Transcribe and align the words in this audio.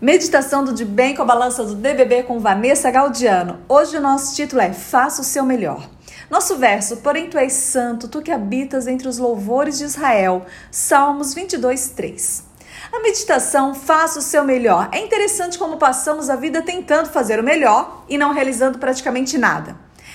Meditação 0.00 0.64
do 0.64 0.72
De 0.72 0.84
Bem 0.84 1.12
com 1.12 1.22
a 1.22 1.24
Balança 1.24 1.64
do 1.64 1.74
DBB 1.74 2.22
com 2.22 2.38
Vanessa 2.38 2.88
Galdiano. 2.88 3.58
Hoje 3.68 3.96
o 3.96 4.00
nosso 4.00 4.32
título 4.32 4.62
é 4.62 4.72
Faça 4.72 5.22
o 5.22 5.24
seu 5.24 5.44
melhor. 5.44 5.90
Nosso 6.30 6.56
verso, 6.56 6.98
porém 6.98 7.28
tu 7.28 7.36
és 7.36 7.52
santo, 7.52 8.06
tu 8.06 8.22
que 8.22 8.30
habitas 8.30 8.86
entre 8.86 9.08
os 9.08 9.18
louvores 9.18 9.76
de 9.76 9.82
Israel. 9.82 10.46
Salmos 10.70 11.34
22, 11.34 11.88
3. 11.88 12.44
A 12.92 13.00
meditação 13.00 13.74
Faça 13.74 14.20
o 14.20 14.22
seu 14.22 14.44
melhor. 14.44 14.88
É 14.92 15.00
interessante 15.00 15.58
como 15.58 15.78
passamos 15.78 16.30
a 16.30 16.36
vida 16.36 16.62
tentando 16.62 17.08
fazer 17.08 17.40
o 17.40 17.44
melhor 17.44 18.04
e 18.08 18.16
não 18.16 18.32
realizando 18.32 18.78
praticamente 18.78 19.36
nada. 19.36 19.74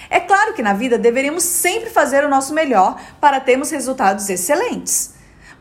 É 0.10 0.22
claro 0.22 0.54
que 0.54 0.64
na 0.64 0.72
vida 0.72 0.98
deveríamos 0.98 1.44
sempre 1.44 1.90
fazer 1.90 2.24
o 2.24 2.30
nosso 2.30 2.54
melhor 2.54 2.98
para 3.20 3.42
termos 3.42 3.70
resultados 3.70 4.30
excelentes. 4.30 5.13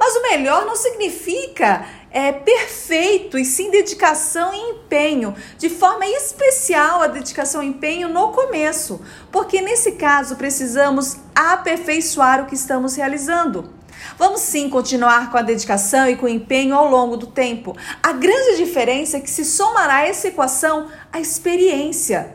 Mas 0.04 0.16
o 0.16 0.22
melhor 0.22 0.66
não 0.66 0.74
significa 0.74 1.86
é, 2.10 2.32
perfeito 2.32 3.38
e 3.38 3.44
sim 3.44 3.70
dedicação 3.70 4.52
e 4.52 4.58
empenho, 4.72 5.32
de 5.56 5.70
forma 5.70 6.04
especial 6.04 7.02
a 7.02 7.06
dedicação 7.06 7.62
e 7.62 7.68
empenho 7.68 8.08
no 8.08 8.32
começo, 8.32 9.00
porque 9.30 9.60
nesse 9.60 9.92
caso 9.92 10.34
precisamos 10.34 11.18
aperfeiçoar 11.32 12.42
o 12.42 12.46
que 12.46 12.56
estamos 12.56 12.96
realizando. 12.96 13.72
Vamos 14.18 14.40
sim 14.40 14.68
continuar 14.68 15.30
com 15.30 15.38
a 15.38 15.42
dedicação 15.42 16.08
e 16.08 16.16
com 16.16 16.26
o 16.26 16.28
empenho 16.28 16.74
ao 16.74 16.90
longo 16.90 17.16
do 17.16 17.28
tempo. 17.28 17.76
A 18.02 18.12
grande 18.12 18.56
diferença 18.56 19.18
é 19.18 19.20
que 19.20 19.30
se 19.30 19.44
somará 19.44 19.98
a 19.98 20.08
essa 20.08 20.26
equação 20.26 20.88
a 21.12 21.20
experiência. 21.20 22.34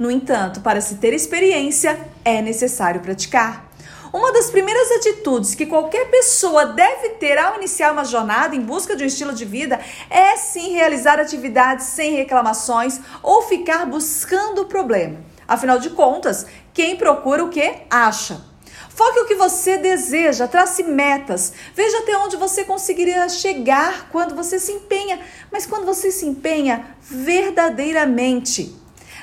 No 0.00 0.10
entanto, 0.10 0.62
para 0.62 0.80
se 0.80 0.96
ter 0.96 1.14
experiência, 1.14 1.96
é 2.24 2.42
necessário 2.42 3.00
praticar. 3.00 3.72
Uma 4.14 4.32
das 4.32 4.48
primeiras 4.48 4.92
atitudes 4.92 5.56
que 5.56 5.66
qualquer 5.66 6.08
pessoa 6.08 6.66
deve 6.66 7.08
ter 7.18 7.36
ao 7.36 7.56
iniciar 7.56 7.90
uma 7.90 8.04
jornada 8.04 8.54
em 8.54 8.60
busca 8.60 8.94
de 8.94 9.02
um 9.02 9.08
estilo 9.08 9.34
de 9.34 9.44
vida 9.44 9.80
é 10.08 10.36
sim 10.36 10.70
realizar 10.70 11.18
atividades 11.18 11.86
sem 11.86 12.14
reclamações 12.14 13.00
ou 13.24 13.42
ficar 13.42 13.84
buscando 13.86 14.62
o 14.62 14.66
problema. 14.66 15.16
Afinal 15.48 15.80
de 15.80 15.90
contas, 15.90 16.46
quem 16.72 16.94
procura 16.94 17.42
o 17.42 17.48
que 17.48 17.74
acha. 17.90 18.40
Foque 18.88 19.18
o 19.18 19.26
que 19.26 19.34
você 19.34 19.78
deseja, 19.78 20.46
trace 20.46 20.84
metas, 20.84 21.52
veja 21.74 21.98
até 21.98 22.16
onde 22.16 22.36
você 22.36 22.62
conseguiria 22.62 23.28
chegar 23.28 24.10
quando 24.12 24.36
você 24.36 24.60
se 24.60 24.70
empenha, 24.70 25.18
mas 25.50 25.66
quando 25.66 25.84
você 25.84 26.12
se 26.12 26.24
empenha 26.24 26.86
verdadeiramente. 27.00 28.76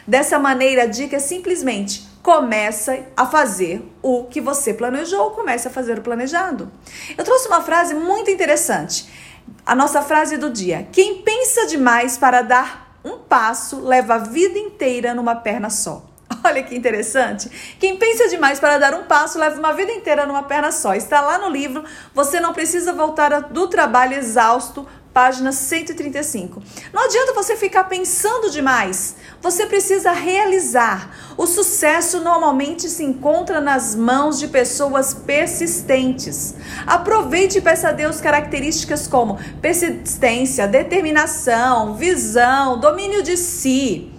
Dessa 0.05 0.37
maneira, 0.37 0.83
a 0.83 0.87
dica 0.87 1.15
é 1.15 1.19
simplesmente 1.19 2.10
comece 2.21 3.03
a 3.17 3.25
fazer 3.25 3.83
o 4.01 4.25
que 4.25 4.39
você 4.39 4.73
planejou, 4.73 5.31
comece 5.31 5.67
a 5.67 5.71
fazer 5.71 5.99
o 5.99 6.01
planejado. 6.01 6.71
Eu 7.17 7.23
trouxe 7.23 7.47
uma 7.47 7.61
frase 7.61 7.93
muito 7.93 8.29
interessante. 8.29 9.09
A 9.65 9.75
nossa 9.75 10.01
frase 10.01 10.37
do 10.37 10.49
dia: 10.49 10.87
quem 10.91 11.21
pensa 11.21 11.65
demais 11.65 12.17
para 12.17 12.41
dar 12.41 12.99
um 13.03 13.17
passo 13.17 13.79
leva 13.79 14.15
a 14.15 14.19
vida 14.19 14.57
inteira 14.57 15.13
numa 15.13 15.35
perna 15.35 15.69
só. 15.69 16.05
Olha 16.43 16.63
que 16.63 16.75
interessante. 16.75 17.75
Quem 17.79 17.97
pensa 17.97 18.27
demais 18.29 18.59
para 18.59 18.77
dar 18.77 18.93
um 18.93 19.03
passo 19.03 19.39
leva 19.39 19.59
uma 19.59 19.73
vida 19.73 19.91
inteira 19.91 20.25
numa 20.25 20.43
perna 20.43 20.71
só. 20.71 20.93
Está 20.93 21.21
lá 21.21 21.37
no 21.37 21.49
livro. 21.49 21.83
Você 22.13 22.39
não 22.39 22.53
precisa 22.53 22.93
voltar 22.93 23.41
do 23.41 23.67
trabalho 23.67 24.13
exausto 24.13 24.87
página 25.13 25.51
135. 25.51 26.61
Não 26.93 27.03
adianta 27.03 27.33
você 27.33 27.55
ficar 27.55 27.83
pensando 27.85 28.49
demais. 28.49 29.15
Você 29.41 29.65
precisa 29.65 30.11
realizar. 30.11 31.33
O 31.37 31.45
sucesso 31.45 32.21
normalmente 32.21 32.89
se 32.89 33.03
encontra 33.03 33.59
nas 33.59 33.95
mãos 33.95 34.39
de 34.39 34.47
pessoas 34.47 35.13
persistentes. 35.13 36.55
Aproveite 36.87 37.57
e 37.57 37.61
peça 37.61 37.89
a 37.89 37.91
Deus 37.91 38.21
características 38.21 39.07
como 39.07 39.37
persistência, 39.61 40.67
determinação, 40.67 41.95
visão, 41.95 42.79
domínio 42.79 43.21
de 43.21 43.35
si. 43.35 44.11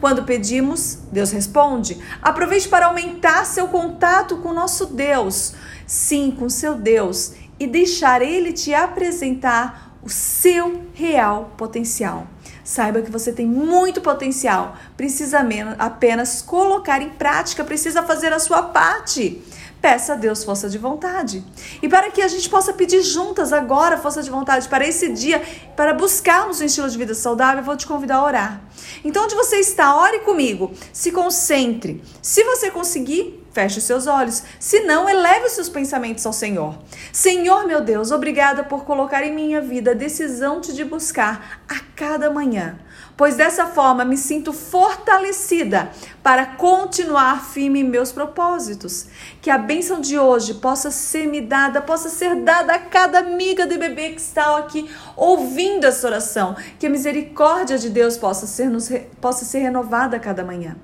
Quando 0.00 0.24
pedimos, 0.24 0.98
Deus 1.12 1.30
responde. 1.30 1.98
Aproveite 2.22 2.68
para 2.68 2.86
aumentar 2.86 3.44
seu 3.44 3.68
contato 3.68 4.38
com 4.38 4.52
nosso 4.52 4.86
Deus. 4.86 5.54
Sim, 5.86 6.34
com 6.36 6.48
seu 6.48 6.74
Deus. 6.74 7.32
E 7.58 7.66
deixar 7.66 8.22
Ele 8.22 8.52
te 8.52 8.72
apresentar 8.72 9.89
o 10.02 10.08
seu 10.08 10.82
real 10.94 11.52
potencial. 11.56 12.26
Saiba 12.64 13.02
que 13.02 13.10
você 13.10 13.32
tem 13.32 13.46
muito 13.46 14.00
potencial, 14.00 14.76
precisa 14.96 15.44
apenas 15.78 16.40
colocar 16.40 17.02
em 17.02 17.10
prática, 17.10 17.64
precisa 17.64 18.02
fazer 18.02 18.32
a 18.32 18.38
sua 18.38 18.62
parte. 18.62 19.42
Peça 19.80 20.12
a 20.12 20.16
Deus 20.16 20.44
força 20.44 20.68
de 20.68 20.76
vontade. 20.76 21.42
E 21.80 21.88
para 21.88 22.10
que 22.10 22.20
a 22.20 22.28
gente 22.28 22.48
possa 22.50 22.72
pedir 22.72 23.02
juntas 23.02 23.50
agora 23.50 23.96
força 23.96 24.22
de 24.22 24.28
vontade 24.28 24.68
para 24.68 24.86
esse 24.86 25.10
dia, 25.10 25.42
para 25.74 25.94
buscarmos 25.94 26.60
um 26.60 26.64
estilo 26.64 26.88
de 26.88 26.98
vida 26.98 27.14
saudável, 27.14 27.60
eu 27.60 27.64
vou 27.64 27.76
te 27.76 27.86
convidar 27.86 28.16
a 28.16 28.24
orar. 28.24 28.60
Então, 29.04 29.24
onde 29.24 29.34
você 29.34 29.56
está, 29.56 29.96
ore 29.96 30.20
comigo, 30.20 30.72
se 30.92 31.12
concentre. 31.12 32.02
Se 32.22 32.44
você 32.44 32.70
conseguir, 32.70 33.40
Feche 33.52 33.78
os 33.78 33.84
seus 33.84 34.06
olhos. 34.06 34.42
Se 34.60 34.80
não, 34.80 35.08
eleve 35.08 35.46
os 35.46 35.52
seus 35.52 35.68
pensamentos 35.68 36.24
ao 36.24 36.32
Senhor. 36.32 36.78
Senhor, 37.12 37.66
meu 37.66 37.80
Deus, 37.80 38.12
obrigada 38.12 38.62
por 38.62 38.84
colocar 38.84 39.24
em 39.24 39.34
minha 39.34 39.60
vida 39.60 39.90
a 39.90 39.94
decisão 39.94 40.60
de 40.60 40.72
te 40.74 40.84
buscar 40.84 41.60
a 41.68 41.80
cada 41.96 42.30
manhã, 42.30 42.78
pois 43.16 43.36
dessa 43.36 43.66
forma 43.66 44.04
me 44.04 44.16
sinto 44.16 44.52
fortalecida 44.52 45.90
para 46.22 46.46
continuar 46.46 47.44
firme 47.44 47.80
em 47.80 47.84
meus 47.84 48.12
propósitos. 48.12 49.06
Que 49.42 49.50
a 49.50 49.58
bênção 49.58 50.00
de 50.00 50.16
hoje 50.18 50.54
possa 50.54 50.90
ser 50.92 51.26
me 51.26 51.40
dada, 51.40 51.82
possa 51.82 52.08
ser 52.08 52.36
dada 52.36 52.74
a 52.74 52.78
cada 52.78 53.18
amiga 53.18 53.66
de 53.66 53.76
bebê 53.76 54.10
que 54.10 54.20
está 54.20 54.58
aqui 54.58 54.88
ouvindo 55.16 55.84
essa 55.84 56.06
oração. 56.06 56.56
Que 56.78 56.86
a 56.86 56.90
misericórdia 56.90 57.76
de 57.76 57.90
Deus 57.90 58.16
possa 58.16 58.46
ser, 58.46 58.69
nos, 58.70 58.90
possa 59.20 59.44
ser 59.44 59.58
renovada 59.58 60.16
a 60.16 60.20
cada 60.20 60.44
manhã. 60.44 60.76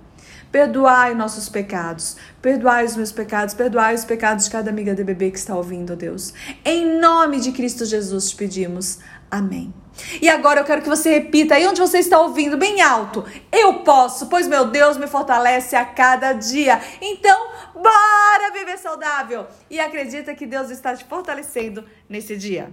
Perdoai 0.51 1.15
nossos 1.15 1.49
pecados, 1.49 2.17
perdoai 2.41 2.85
os 2.85 2.97
meus 2.97 3.13
pecados, 3.13 3.55
perdoai 3.55 3.95
os 3.95 4.05
pecados 4.05 4.45
de 4.45 4.51
cada 4.51 4.71
amiga 4.71 4.95
de 4.95 5.05
bebê 5.05 5.31
que 5.31 5.39
está 5.39 5.57
ouvindo, 5.57 5.97
Deus. 5.97 6.33
Em 6.65 6.99
nome 6.99 7.41
de 7.41 7.53
Cristo 7.53 7.85
Jesus 7.85 8.31
te 8.31 8.37
pedimos. 8.37 8.99
Amém. 9.31 9.75
E 10.21 10.29
agora 10.29 10.61
eu 10.61 10.65
quero 10.65 10.83
que 10.83 10.89
você 10.89 11.11
repita 11.11 11.55
aí 11.55 11.67
onde 11.67 11.81
você 11.81 11.99
está 11.99 12.21
ouvindo, 12.21 12.57
bem 12.57 12.81
alto. 12.81 13.25
Eu 13.51 13.81
posso, 13.81 14.27
pois 14.27 14.47
meu 14.47 14.67
Deus 14.67 14.97
me 14.97 15.07
fortalece 15.07 15.75
a 15.75 15.85
cada 15.85 16.33
dia. 16.33 16.81
Então, 17.01 17.49
bora 17.75 18.53
viver 18.53 18.79
saudável! 18.79 19.47
E 19.71 19.81
acredita 19.81 20.35
que 20.35 20.47
Deus 20.47 20.71
está 20.71 20.95
te 20.95 21.05
fortalecendo 21.05 21.85
nesse 22.09 22.37
dia. 22.37 22.71